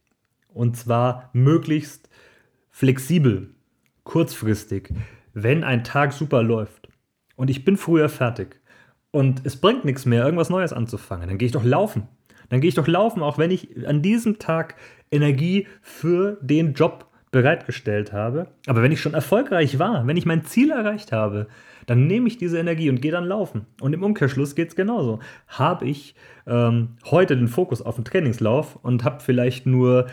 [0.48, 2.10] Und zwar möglichst
[2.68, 3.54] flexibel,
[4.02, 4.92] kurzfristig,
[5.32, 6.88] wenn ein Tag super läuft.
[7.36, 8.60] Und ich bin früher fertig.
[9.12, 12.08] Und es bringt nichts mehr, irgendwas Neues anzufangen, dann gehe ich doch laufen.
[12.48, 14.74] Dann gehe ich doch laufen, auch wenn ich an diesem Tag
[15.12, 18.48] Energie für den Job bereitgestellt habe.
[18.66, 21.46] Aber wenn ich schon erfolgreich war, wenn ich mein Ziel erreicht habe,
[21.86, 23.66] dann nehme ich diese Energie und gehe dann laufen.
[23.80, 25.20] Und im Umkehrschluss geht es genauso.
[25.48, 26.14] Habe ich
[26.46, 30.06] ähm, heute den Fokus auf den Trainingslauf und habe vielleicht nur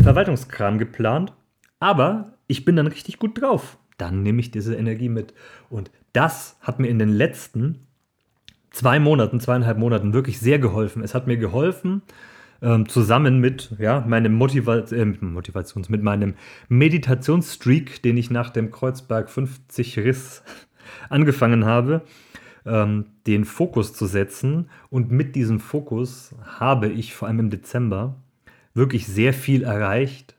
[0.00, 1.32] Verwaltungskram geplant,
[1.80, 3.78] aber ich bin dann richtig gut drauf.
[3.98, 5.32] Dann nehme ich diese Energie mit.
[5.70, 7.86] Und das hat mir in den letzten
[8.70, 11.02] zwei Monaten, zweieinhalb Monaten wirklich sehr geholfen.
[11.02, 12.02] Es hat mir geholfen,
[12.62, 16.34] ähm, zusammen mit ja, meinem Motiva äh, Motivations, mit meinem
[16.68, 20.42] Meditationsstreak, den ich nach dem Kreuzberg 50 Riss
[21.08, 22.02] angefangen habe,
[22.64, 24.70] ähm, den Fokus zu setzen.
[24.90, 28.16] Und mit diesem Fokus habe ich vor allem im Dezember
[28.74, 30.36] wirklich sehr viel erreicht.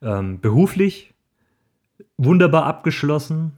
[0.00, 1.14] Ähm, beruflich
[2.16, 3.52] wunderbar abgeschlossen.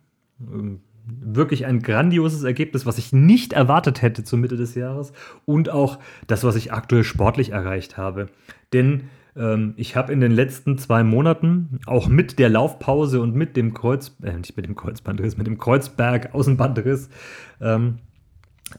[1.06, 5.12] Wirklich ein grandioses Ergebnis, was ich nicht erwartet hätte zur Mitte des Jahres
[5.44, 8.28] und auch das, was ich aktuell sportlich erreicht habe.
[8.72, 9.04] Denn
[9.36, 13.74] ähm, ich habe in den letzten zwei Monaten auch mit der Laufpause und mit dem
[13.74, 17.10] Kreuz, äh, nicht mit dem Kreuzbandriss, mit dem Kreuzberg Außenbandriss
[17.60, 17.98] ähm,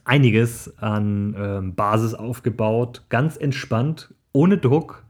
[0.04, 5.04] einiges an ähm, Basis aufgebaut, ganz entspannt, ohne Druck,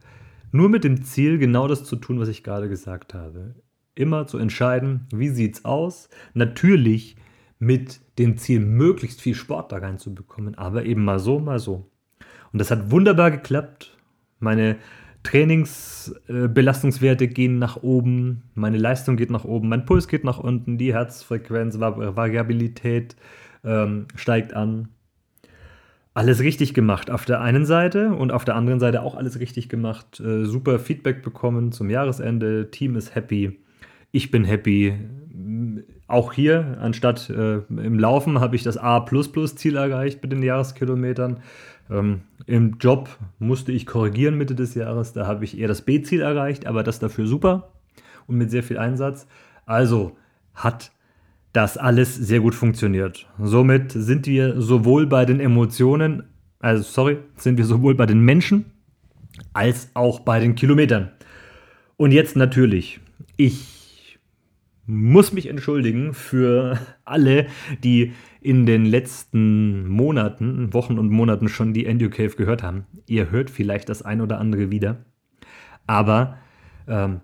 [0.51, 3.55] nur mit dem Ziel, genau das zu tun, was ich gerade gesagt habe
[3.95, 6.09] immer zu entscheiden, wie sieht es aus.
[6.33, 7.15] Natürlich
[7.59, 11.89] mit dem Ziel, möglichst viel Sport da reinzubekommen, aber eben mal so, mal so.
[12.51, 13.97] Und das hat wunderbar geklappt.
[14.39, 14.77] Meine
[15.23, 20.77] Trainingsbelastungswerte äh, gehen nach oben, meine Leistung geht nach oben, mein Puls geht nach unten,
[20.77, 23.15] die Herzfrequenz, Variabilität
[23.63, 24.89] ähm, steigt an.
[26.13, 29.67] alles richtig gemacht auf der einen Seite und auf der anderen Seite auch alles richtig
[29.67, 30.19] gemacht.
[30.19, 32.69] Äh, super Feedback bekommen zum Jahresende.
[32.71, 33.59] Team ist happy.
[34.11, 34.93] Ich bin happy.
[36.07, 41.39] Auch hier, anstatt äh, im Laufen, habe ich das A-Ziel erreicht mit den Jahreskilometern.
[41.89, 45.13] Ähm, Im Job musste ich korrigieren Mitte des Jahres.
[45.13, 47.71] Da habe ich eher das B-Ziel erreicht, aber das dafür super
[48.27, 49.27] und mit sehr viel Einsatz.
[49.65, 50.15] Also
[50.53, 50.91] hat
[51.53, 53.27] das alles sehr gut funktioniert.
[53.41, 56.23] Somit sind wir sowohl bei den Emotionen,
[56.59, 58.65] also sorry, sind wir sowohl bei den Menschen
[59.53, 61.11] als auch bei den Kilometern.
[61.97, 62.99] Und jetzt natürlich,
[63.37, 63.74] ich
[64.87, 67.47] muss mich entschuldigen für alle,
[67.83, 72.85] die in den letzten Monaten, Wochen und Monaten schon die Endu Cave gehört haben.
[73.07, 75.05] Ihr hört vielleicht das ein oder andere wieder.
[75.87, 76.37] Aber
[76.87, 77.21] ähm,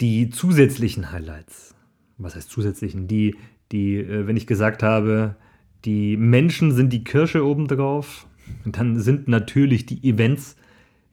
[0.00, 1.74] die zusätzlichen Highlights,
[2.18, 3.36] was heißt zusätzlichen, die
[3.72, 5.36] die, äh, wenn ich gesagt habe,
[5.84, 8.26] die Menschen sind die Kirsche obendrauf,
[8.64, 10.56] dann sind natürlich die Events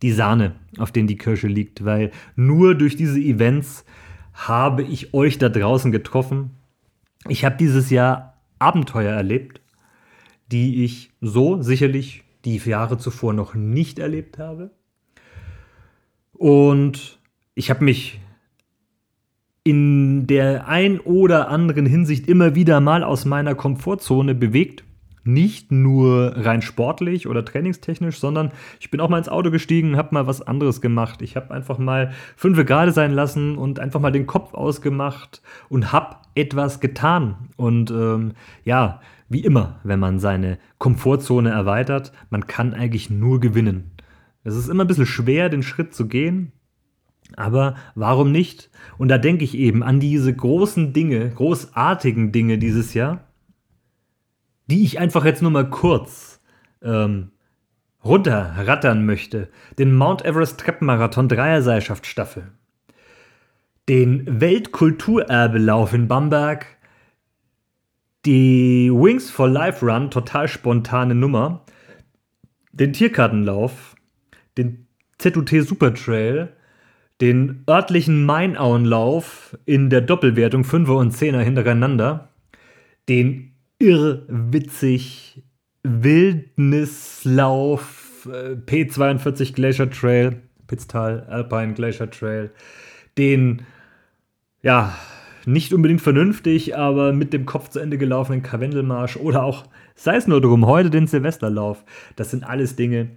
[0.01, 3.83] die Sahne, auf denen die Kirsche liegt, weil nur durch diese Events
[4.37, 6.51] habe ich euch da draußen getroffen.
[7.27, 9.61] Ich habe dieses Jahr Abenteuer erlebt,
[10.51, 14.71] die ich so sicherlich die Jahre zuvor noch nicht erlebt habe.
[16.33, 17.19] Und
[17.55, 18.19] ich habe mich
[19.63, 24.83] in der ein oder anderen Hinsicht immer wieder mal aus meiner Komfortzone bewegt.
[25.27, 30.13] Nicht nur rein sportlich oder trainingstechnisch, sondern ich bin auch mal ins Auto gestiegen, habe
[30.13, 31.21] mal was anderes gemacht.
[31.21, 35.91] Ich habe einfach mal fünf gerade sein lassen und einfach mal den Kopf ausgemacht und
[35.91, 37.49] habe etwas getan.
[37.57, 43.91] Und ähm, ja, wie immer, wenn man seine Komfortzone erweitert, man kann eigentlich nur gewinnen.
[44.45, 46.53] Es ist immer ein bisschen schwer, den Schritt zu gehen,
[47.35, 48.69] aber warum nicht?
[48.97, 53.26] Und da denke ich eben an diese großen Dinge, großartigen Dinge dieses Jahr,
[54.67, 56.39] die ich einfach jetzt nur mal kurz
[56.81, 57.31] ähm,
[58.03, 59.49] runterrattern möchte.
[59.79, 62.51] Den Mount Everest Treppenmarathon Dreierseilschaft Staffel.
[63.89, 66.65] Den Weltkulturerbelauf in Bamberg.
[68.25, 71.63] Die Wings for Life Run, total spontane Nummer.
[72.71, 73.95] Den Tierkartenlauf.
[74.57, 76.53] Den ZUT Super Trail
[77.21, 82.29] den örtlichen Mainauenlauf in der Doppelwertung 5er und 10er hintereinander,
[83.09, 85.43] den irrwitzig
[85.83, 92.51] Wildnislauf äh, P42 Glacier Trail, Pitztal Alpine Glacier Trail,
[93.17, 93.61] den
[94.61, 94.93] ja
[95.45, 99.63] nicht unbedingt vernünftig, aber mit dem Kopf zu Ende gelaufenen Karwendelmarsch oder auch,
[99.95, 101.85] sei es nur drum, heute den Silvesterlauf.
[102.17, 103.11] Das sind alles Dinge,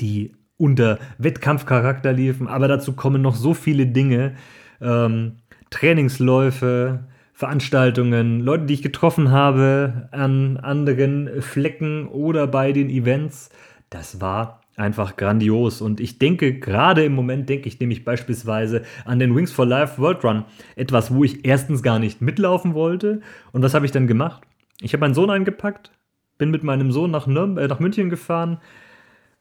[0.00, 2.48] die unter Wettkampfcharakter liefen.
[2.48, 4.34] Aber dazu kommen noch so viele Dinge.
[4.80, 5.36] Ähm,
[5.70, 7.04] Trainingsläufe,
[7.40, 13.48] Veranstaltungen, Leute, die ich getroffen habe an anderen Flecken oder bei den Events.
[13.88, 15.80] Das war einfach grandios.
[15.80, 19.98] Und ich denke, gerade im Moment denke ich nämlich beispielsweise an den Wings for Life
[19.98, 20.44] World Run.
[20.76, 23.22] Etwas, wo ich erstens gar nicht mitlaufen wollte.
[23.52, 24.42] Und was habe ich dann gemacht?
[24.82, 25.92] Ich habe meinen Sohn eingepackt,
[26.36, 28.58] bin mit meinem Sohn nach, Nürn äh, nach München gefahren,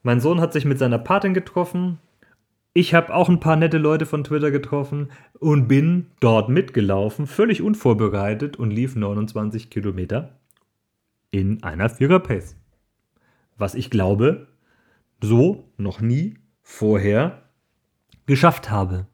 [0.04, 2.00] mein Sohn hat sich mit seiner Patin getroffen.
[2.80, 7.62] Ich habe auch ein paar nette Leute von Twitter getroffen und bin dort mitgelaufen, völlig
[7.62, 10.40] unvorbereitet und lief 29 Kilometer
[11.30, 12.56] in einer Vierer-Pace.
[13.58, 14.48] Was ich glaube,
[15.22, 17.50] so noch nie vorher
[18.28, 19.08] geschafft habe.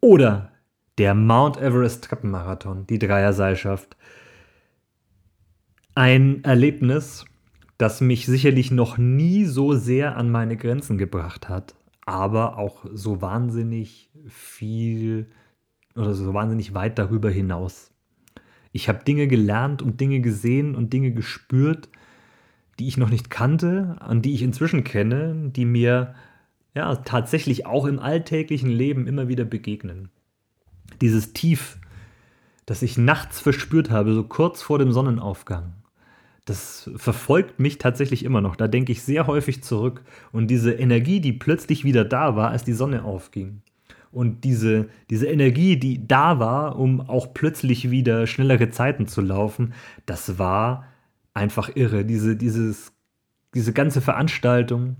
[0.00, 0.50] Oder
[0.98, 3.96] der Mount Everest Treppenmarathon, die Dreierseilschaft.
[5.94, 7.24] Ein Erlebnis,
[7.78, 13.22] das mich sicherlich noch nie so sehr an meine Grenzen gebracht hat, aber auch so
[13.22, 15.26] wahnsinnig viel
[15.94, 17.90] oder so wahnsinnig weit darüber hinaus.
[18.72, 21.88] Ich habe Dinge gelernt und Dinge gesehen und Dinge gespürt,
[22.78, 26.14] die ich noch nicht kannte, an die ich inzwischen kenne, die mir
[26.74, 30.08] ja tatsächlich auch im alltäglichen Leben immer wieder begegnen.
[31.00, 31.78] Dieses Tief,
[32.64, 35.81] das ich nachts verspürt habe, so kurz vor dem Sonnenaufgang
[36.44, 38.56] das verfolgt mich tatsächlich immer noch.
[38.56, 40.02] Da denke ich sehr häufig zurück.
[40.32, 43.62] Und diese Energie, die plötzlich wieder da war, als die Sonne aufging.
[44.10, 49.72] Und diese, diese Energie, die da war, um auch plötzlich wieder schnellere Zeiten zu laufen,
[50.04, 50.84] das war
[51.32, 52.04] einfach irre.
[52.04, 52.92] Diese, dieses,
[53.54, 54.96] diese ganze Veranstaltung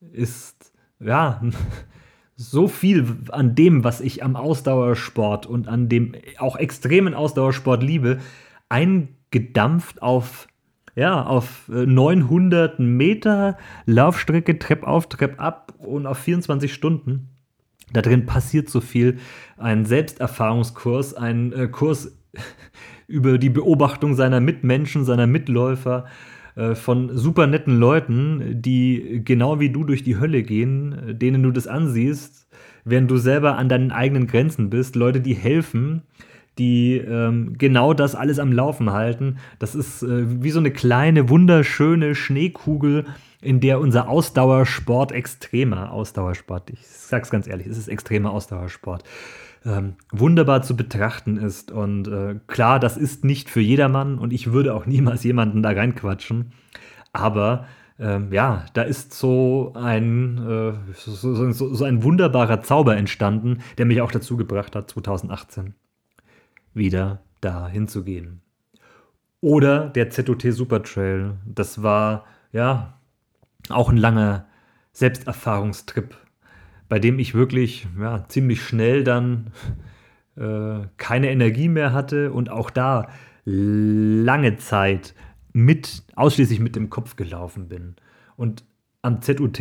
[0.00, 1.42] ist, ja,
[2.36, 8.18] so viel an dem, was ich am Ausdauersport und an dem auch extremen Ausdauersport liebe,
[8.68, 10.48] ein gedampft auf
[10.98, 17.28] ja, auf 900 äh, Meter Laufstrecke, Trepp auf, Trepp ab und auf 24 Stunden.
[17.92, 19.18] Da drin passiert so viel.
[19.56, 22.18] Ein Selbsterfahrungskurs, ein äh, Kurs
[23.06, 26.06] über die Beobachtung seiner Mitmenschen, seiner Mitläufer,
[26.56, 31.52] äh, von super netten Leuten, die genau wie du durch die Hölle gehen, denen du
[31.52, 32.48] das ansiehst,
[32.84, 34.96] während du selber an deinen eigenen Grenzen bist.
[34.96, 36.02] Leute, die helfen,
[36.58, 39.38] die ähm, genau das alles am Laufen halten.
[39.58, 43.06] Das ist äh, wie so eine kleine, wunderschöne Schneekugel,
[43.40, 49.04] in der unser Ausdauersport extremer Ausdauersport, ich sag's ganz ehrlich, es ist extremer Ausdauersport,
[49.64, 51.70] ähm, wunderbar zu betrachten ist.
[51.70, 55.70] Und äh, klar, das ist nicht für jedermann und ich würde auch niemals jemanden da
[55.70, 56.52] reinquatschen.
[57.12, 57.66] Aber
[58.00, 63.86] ähm, ja, da ist so ein, äh, so, so, so ein wunderbarer Zauber entstanden, der
[63.86, 65.74] mich auch dazu gebracht hat, 2018
[66.78, 68.40] wieder da hinzugehen.
[69.40, 71.34] Oder der ZOT Super Trail.
[71.44, 72.98] Das war ja
[73.68, 74.46] auch ein langer
[74.92, 76.16] Selbsterfahrungstrip,
[76.88, 79.52] bei dem ich wirklich ja, ziemlich schnell dann
[80.36, 83.08] äh, keine Energie mehr hatte und auch da
[83.44, 85.14] lange Zeit
[85.52, 87.96] mit, ausschließlich mit dem Kopf gelaufen bin.
[88.36, 88.64] Und
[89.02, 89.60] am ZUT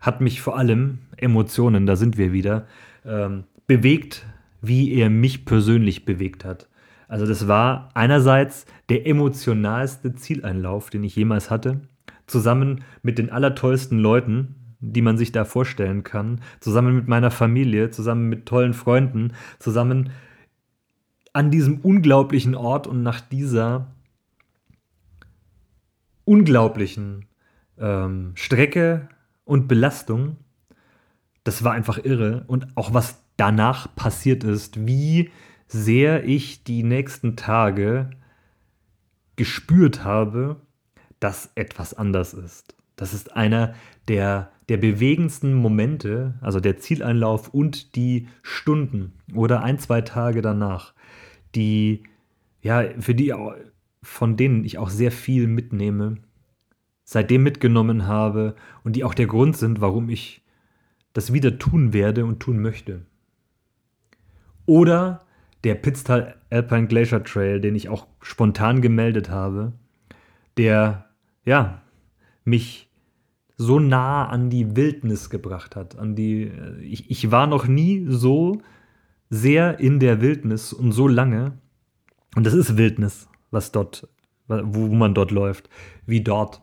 [0.00, 2.66] hat mich vor allem Emotionen, da sind wir wieder,
[3.04, 4.26] ähm, bewegt,
[4.66, 6.68] wie er mich persönlich bewegt hat.
[7.08, 11.80] Also das war einerseits der emotionalste Zieleinlauf, den ich jemals hatte,
[12.26, 17.90] zusammen mit den allertollsten Leuten, die man sich da vorstellen kann, zusammen mit meiner Familie,
[17.90, 20.10] zusammen mit tollen Freunden, zusammen
[21.32, 23.92] an diesem unglaublichen Ort und nach dieser
[26.24, 27.26] unglaublichen
[27.78, 29.08] ähm, Strecke
[29.44, 30.36] und Belastung.
[31.44, 32.44] Das war einfach irre.
[32.48, 35.30] Und auch was danach passiert ist, wie
[35.68, 38.10] sehr ich die nächsten Tage
[39.36, 40.56] gespürt habe,
[41.20, 42.74] dass etwas anders ist.
[42.96, 43.74] Das ist einer
[44.08, 50.94] der, der bewegendsten Momente, also der Zieleinlauf und die Stunden oder ein, zwei Tage danach,
[51.54, 52.04] die,
[52.62, 53.34] ja, für die,
[54.02, 56.16] von denen ich auch sehr viel mitnehme,
[57.04, 60.42] seitdem mitgenommen habe und die auch der Grund sind, warum ich
[61.12, 63.02] das wieder tun werde und tun möchte.
[64.66, 65.20] Oder
[65.64, 69.72] der Pitztal Alpine Glacier Trail, den ich auch spontan gemeldet habe,
[70.56, 71.06] der,
[71.44, 71.82] ja,
[72.44, 72.88] mich
[73.56, 75.98] so nah an die Wildnis gebracht hat.
[75.98, 78.60] An die, äh, ich, ich war noch nie so
[79.30, 81.58] sehr in der Wildnis und so lange.
[82.36, 84.08] Und das ist Wildnis, was dort,
[84.46, 85.70] wo, wo man dort läuft,
[86.04, 86.60] wie dort.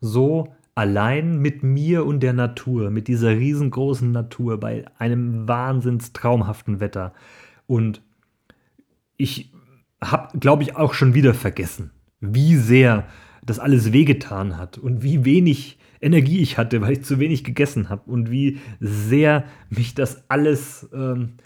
[0.00, 6.78] So allein mit mir und der Natur, mit dieser riesengroßen Natur, bei einem wahnsinns traumhaften
[6.78, 7.14] Wetter.
[7.66, 8.02] Und
[9.16, 9.52] ich
[10.00, 13.08] habe, glaube ich, auch schon wieder vergessen, wie sehr
[13.42, 17.88] das alles wehgetan hat und wie wenig Energie ich hatte, weil ich zu wenig gegessen
[17.88, 21.38] habe und wie sehr mich das alles ähm,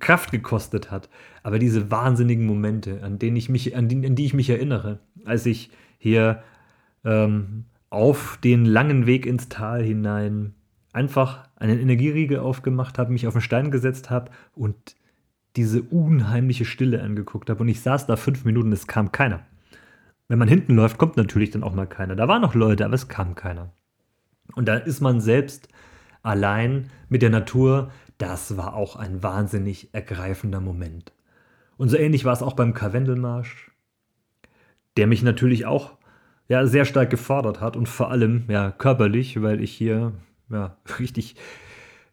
[0.00, 1.08] Kraft gekostet hat.
[1.44, 4.98] Aber diese wahnsinnigen Momente, an denen ich mich, an die, an die ich mich erinnere,
[5.24, 6.42] als ich hier
[7.04, 10.54] ähm, auf den langen Weg ins Tal hinein
[10.94, 14.96] einfach einen Energieriegel aufgemacht habe, mich auf den Stein gesetzt habe und
[15.56, 17.60] diese unheimliche Stille angeguckt habe.
[17.60, 19.40] Und ich saß da fünf Minuten, es kam keiner.
[20.26, 22.16] Wenn man hinten läuft, kommt natürlich dann auch mal keiner.
[22.16, 23.70] Da waren noch Leute, aber es kam keiner.
[24.54, 25.68] Und da ist man selbst
[26.22, 27.90] allein mit der Natur.
[28.16, 31.12] Das war auch ein wahnsinnig ergreifender Moment.
[31.76, 33.70] Und so ähnlich war es auch beim Karwendelmarsch,
[34.96, 35.98] der mich natürlich auch
[36.48, 40.12] ja, sehr stark gefordert hat und vor allem ja, körperlich, weil ich hier
[40.50, 41.36] ja, richtig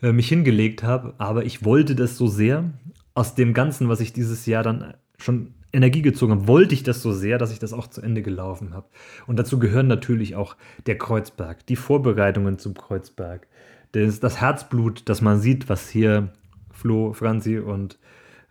[0.01, 1.13] äh, mich hingelegt habe.
[1.17, 2.71] Aber ich wollte das so sehr
[3.13, 7.01] aus dem Ganzen, was ich dieses Jahr dann schon Energie gezogen habe, wollte ich das
[7.01, 8.87] so sehr, dass ich das auch zu Ende gelaufen habe.
[9.27, 13.47] Und dazu gehören natürlich auch der Kreuzberg, die Vorbereitungen zum Kreuzberg,
[13.91, 16.31] das, das Herzblut, das man sieht, was hier
[16.71, 17.99] Flo, Franzi und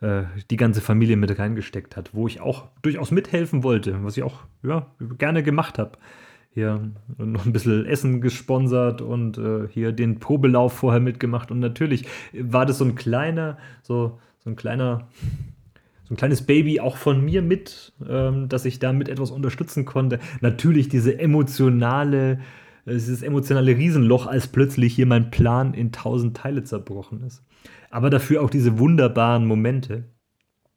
[0.00, 4.22] äh, die ganze Familie mit reingesteckt hat, wo ich auch durchaus mithelfen wollte, was ich
[4.22, 4.86] auch ja,
[5.18, 5.98] gerne gemacht habe.
[6.50, 11.50] Hier noch ein bisschen Essen gesponsert und äh, hier den Probelauf vorher mitgemacht.
[11.50, 15.08] Und natürlich war das so ein kleiner, so, so ein kleiner,
[16.04, 20.20] so ein kleines Baby auch von mir mit, ähm, dass ich damit etwas unterstützen konnte.
[20.40, 22.40] Natürlich diese emotionale,
[22.88, 27.44] dieses emotionale Riesenloch, als plötzlich hier mein Plan in tausend Teile zerbrochen ist.
[27.90, 30.04] Aber dafür auch diese wunderbaren Momente,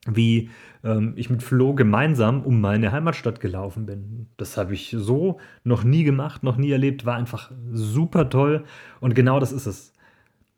[0.07, 0.49] wie
[0.83, 4.27] ähm, ich mit Flo gemeinsam um meine Heimatstadt gelaufen bin.
[4.37, 8.63] Das habe ich so noch nie gemacht, noch nie erlebt, war einfach super toll.
[8.99, 9.93] Und genau das ist es.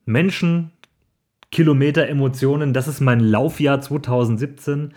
[0.06, 0.72] Menschen
[1.54, 2.74] Kilometer Emotionen.
[2.74, 4.94] Das ist mein Laufjahr 2017,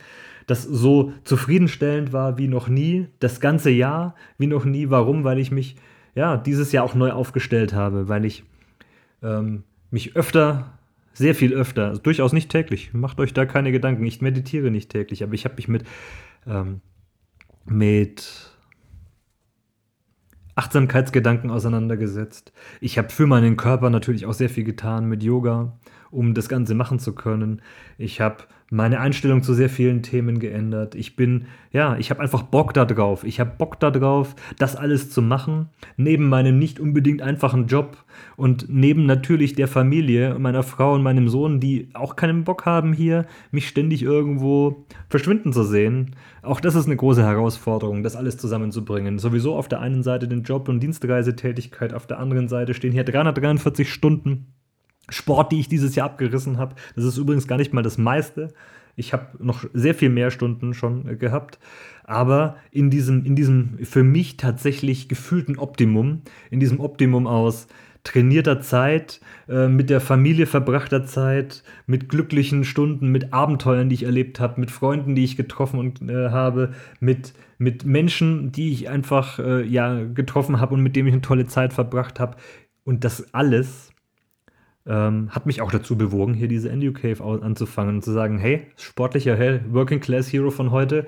[0.47, 3.09] das so zufriedenstellend war wie noch nie.
[3.21, 4.89] Das ganze Jahr wie noch nie.
[4.89, 5.23] Warum?
[5.23, 5.77] Weil ich mich
[6.17, 8.43] ja dieses Jahr auch neu aufgestellt habe, weil ich
[9.23, 10.73] ähm, mich öfter,
[11.13, 14.05] sehr viel öfter, also durchaus nicht täglich, macht euch da keine Gedanken.
[14.05, 15.85] Ich meditiere nicht täglich, aber ich habe mich mit,
[16.47, 16.81] ähm,
[17.65, 18.51] mit
[20.57, 22.53] Achtsamkeitsgedanken auseinandergesetzt.
[22.81, 25.79] Ich habe für meinen Körper natürlich auch sehr viel getan mit Yoga,
[26.17, 27.61] um das Ganze machen zu können.
[27.99, 30.97] Ich habe meine Einstellung zu sehr vielen Themen geändert.
[30.97, 33.23] Ich bin, ja, ich habe einfach Bock da drauf.
[33.23, 37.99] Ich habe Bock da drauf, das alles zu machen, neben meinem nicht unbedingt einfachen Job
[38.37, 42.93] und neben natürlich der Familie, meiner Frau und meinem Sohn, die auch keinen Bock haben
[42.93, 46.17] hier, mich ständig irgendwo verschwinden zu sehen.
[46.43, 49.21] Auch das ist eine große Herausforderung, das alles zusammenzubringen.
[49.21, 53.05] Sowieso auf der einen Seite den Job und Dienstreisetätigkeit, auf der anderen Seite stehen hier
[53.05, 54.56] 343 Stunden
[55.09, 56.75] Sport, die ich dieses Jahr abgerissen habe.
[56.95, 58.53] Das ist übrigens gar nicht mal das meiste.
[58.97, 61.59] Ich habe noch sehr viel mehr Stunden schon äh, gehabt.
[62.05, 67.67] Aber in diesem, in diesem für mich tatsächlich gefühlten Optimum, in diesem Optimum aus
[68.05, 74.05] trainierter Zeit, äh, mit der Familie verbrachter Zeit, mit glücklichen Stunden, mit Abenteuern, die ich
[74.05, 78.89] erlebt habe, mit Freunden, die ich getroffen und, äh, habe, mit, mit Menschen, die ich
[78.89, 82.37] einfach äh, ja, getroffen habe und mit denen ich eine tolle Zeit verbracht habe.
[82.85, 83.91] Und das alles
[84.87, 88.67] ähm, hat mich auch dazu bewogen, hier diese NU Cave anzufangen und zu sagen, hey,
[88.77, 91.07] sportlicher hey, Working Class Hero von heute,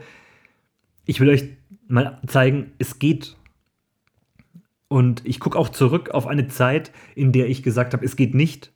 [1.05, 1.45] ich will euch
[1.87, 3.37] mal zeigen, es geht.
[4.89, 8.35] Und ich gucke auch zurück auf eine Zeit, in der ich gesagt habe, es geht
[8.35, 8.73] nicht.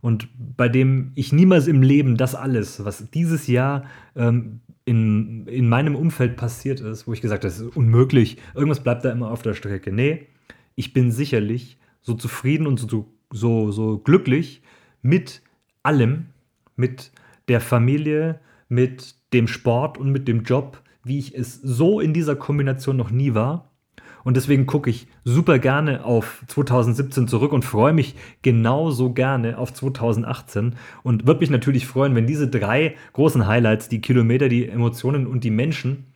[0.00, 3.84] Und bei dem ich niemals im Leben das alles, was dieses Jahr
[4.14, 8.82] ähm, in, in meinem Umfeld passiert ist, wo ich gesagt habe, das ist unmöglich, irgendwas
[8.82, 9.92] bleibt da immer auf der Strecke.
[9.92, 10.28] Nee,
[10.76, 14.62] ich bin sicherlich so zufrieden und so so, so glücklich
[15.02, 15.42] mit
[15.82, 16.26] allem,
[16.76, 17.12] mit
[17.48, 22.36] der Familie, mit dem Sport und mit dem Job, wie ich es so in dieser
[22.36, 23.70] Kombination noch nie war.
[24.24, 29.72] Und deswegen gucke ich super gerne auf 2017 zurück und freue mich genauso gerne auf
[29.72, 30.74] 2018
[31.04, 35.44] und würde mich natürlich freuen, wenn diese drei großen Highlights, die Kilometer, die Emotionen und
[35.44, 36.06] die Menschen,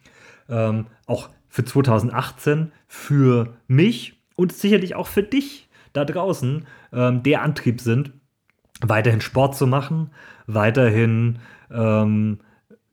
[0.48, 7.43] ähm, auch für 2018 für mich und sicherlich auch für dich da draußen ähm, der
[7.43, 8.12] Antrieb sind,
[8.80, 10.11] weiterhin Sport zu machen,
[10.47, 11.38] weiterhin
[11.70, 12.38] ähm,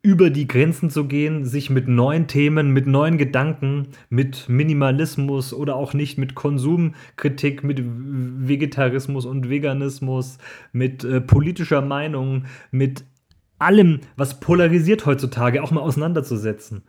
[0.02, 5.76] über die Grenzen zu gehen, sich mit neuen Themen, mit neuen Gedanken, mit Minimalismus oder
[5.76, 10.38] auch nicht mit Konsumkritik, mit Vegetarismus und Veganismus,
[10.72, 13.04] mit äh, politischer Meinung, mit
[13.60, 16.84] allem, was polarisiert heutzutage, auch mal auseinanderzusetzen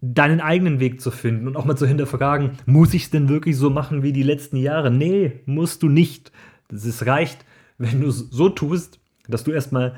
[0.00, 3.56] deinen eigenen Weg zu finden und auch mal zu hinterfragen, muss ich es denn wirklich
[3.56, 4.90] so machen wie die letzten Jahre?
[4.90, 6.32] Nee, musst du nicht.
[6.72, 7.44] Es reicht,
[7.78, 9.94] wenn du es so tust, dass du erstmal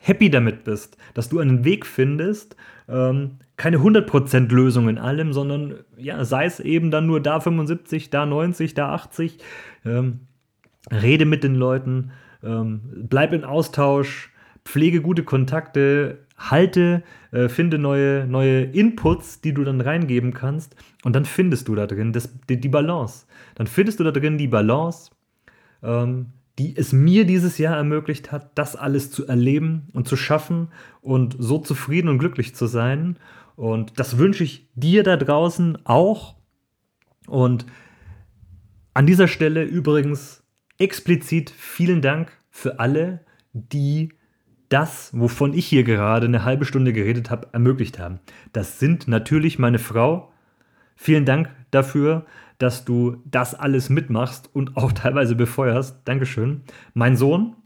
[0.00, 2.56] happy damit bist, dass du einen Weg findest,
[2.88, 8.10] ähm, keine 100% Lösung in allem, sondern ja, sei es eben dann nur da 75,
[8.10, 9.38] da 90, da 80.
[9.84, 10.20] Ähm,
[10.90, 14.30] rede mit den Leuten, ähm, bleib in Austausch,
[14.64, 21.14] pflege gute Kontakte, halte, äh, finde neue, neue Inputs, die du dann reingeben kannst und
[21.14, 23.26] dann findest du da drin das, die, die Balance.
[23.56, 25.10] Dann findest du da drin die Balance,
[25.82, 26.26] ähm,
[26.58, 30.68] die es mir dieses Jahr ermöglicht hat, das alles zu erleben und zu schaffen
[31.00, 33.16] und so zufrieden und glücklich zu sein.
[33.54, 36.36] Und das wünsche ich dir da draußen auch.
[37.26, 37.66] Und
[38.94, 40.42] an dieser Stelle übrigens
[40.78, 43.20] explizit vielen Dank für alle,
[43.52, 44.10] die
[44.68, 48.20] das, wovon ich hier gerade eine halbe Stunde geredet habe, ermöglicht haben.
[48.52, 50.30] Das sind natürlich meine Frau.
[50.96, 52.26] Vielen Dank dafür,
[52.58, 56.00] dass du das alles mitmachst und auch teilweise befeuerst.
[56.04, 56.62] Dankeschön.
[56.94, 57.56] Mein Sohn,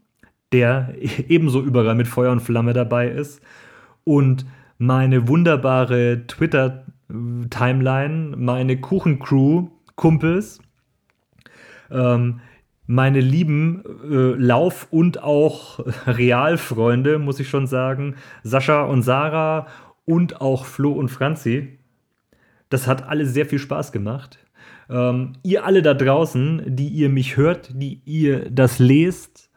[0.51, 0.95] der
[1.27, 3.41] ebenso überall mit Feuer und Flamme dabei ist.
[4.03, 4.45] Und
[4.77, 10.59] meine wunderbare Twitter-Timeline, meine Kuchencrew, Kumpels.
[11.89, 12.41] Ähm,
[12.85, 19.67] meine lieben äh, Lauf- und auch Realfreunde, muss ich schon sagen, Sascha und Sarah
[20.05, 21.77] und auch Flo und Franzi.
[22.69, 24.39] Das hat alles sehr viel Spaß gemacht.
[24.89, 29.49] Ähm, ihr alle da draußen, die ihr mich hört, die ihr das lest,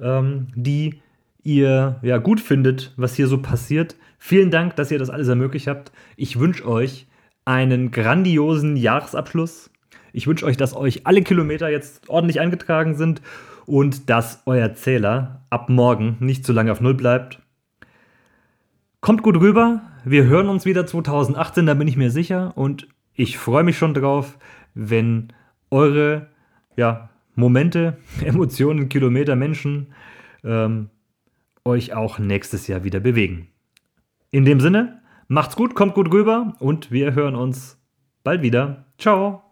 [0.00, 1.00] ähm, die
[1.42, 3.96] ihr ja gut findet, was hier so passiert.
[4.18, 5.92] Vielen Dank, dass ihr das alles ermöglicht habt.
[6.16, 7.06] Ich wünsche euch
[7.44, 9.70] einen grandiosen Jahresabschluss
[10.12, 13.22] ich wünsche euch, dass euch alle Kilometer jetzt ordentlich eingetragen sind
[13.66, 17.40] und dass euer Zähler ab morgen nicht zu lange auf Null bleibt.
[19.00, 19.82] Kommt gut rüber.
[20.04, 22.52] Wir hören uns wieder 2018, da bin ich mir sicher.
[22.56, 24.38] Und ich freue mich schon drauf,
[24.74, 25.32] wenn
[25.70, 26.28] eure
[26.76, 29.92] ja, Momente, Emotionen, Kilometer, Menschen
[30.44, 30.90] ähm,
[31.64, 33.48] euch auch nächstes Jahr wieder bewegen.
[34.30, 37.78] In dem Sinne, macht's gut, kommt gut rüber und wir hören uns
[38.24, 38.86] bald wieder.
[38.98, 39.47] Ciao.